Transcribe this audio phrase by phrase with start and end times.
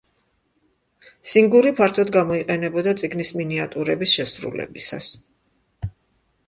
[1.31, 5.13] სინგური ფართოდ გამოიყენებოდა წიგნის მინიატურების შესრულებისას.